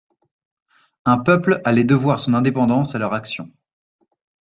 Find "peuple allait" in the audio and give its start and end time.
1.19-1.83